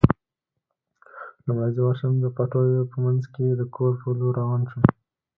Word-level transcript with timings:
لومړی 1.45 1.71
زه 1.75 1.81
ورشم، 1.83 2.13
د 2.19 2.25
پټیو 2.35 2.89
په 2.91 2.97
منځ 3.03 3.23
کې 3.33 3.45
د 3.51 3.61
کور 3.75 3.91
په 4.01 4.07
لور 4.19 4.33
روان 4.41 4.61
شوم. 4.71 4.83